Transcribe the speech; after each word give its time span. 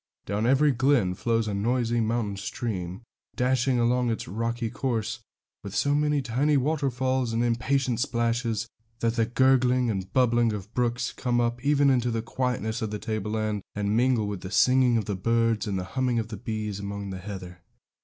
Down 0.25 0.47
every 0.47 0.71
glen 0.71 1.13
flows 1.13 1.47
a 1.47 1.53
noisy 1.53 1.99
mountain 2.01 2.35
stream, 2.35 3.03
dashing 3.35 3.77
along 3.79 4.09
its 4.09 4.27
rocky 4.27 4.71
course 4.71 5.19
with 5.63 5.75
so 5.75 5.93
many 5.93 6.23
tiny 6.23 6.57
waterfalls 6.57 7.33
and 7.33 7.43
impatient 7.43 7.99
splashes, 7.99 8.65
that 9.01 9.13
the 9.15 9.27
gurgling 9.27 9.91
and 9.91 10.11
bubbling 10.11 10.53
of 10.53 10.73
brooks 10.73 11.11
come 11.11 11.39
up 11.39 11.63
even 11.63 11.91
into 11.91 12.09
the 12.09 12.23
quietness 12.23 12.81
of 12.81 12.89
the 12.89 12.97
tableland 12.97 13.61
and 13.75 13.95
mingle 13.95 14.25
with 14.27 14.41
the 14.41 14.49
singing 14.49 14.97
of 14.97 15.05
the 15.05 15.15
birds 15.15 15.67
and 15.67 15.77
the 15.77 15.83
humming 15.93 16.17
of 16.17 16.29
the 16.29 16.37
bees 16.37 16.79
among 16.79 17.11
the 17.11 17.19
heather. 17.19 17.61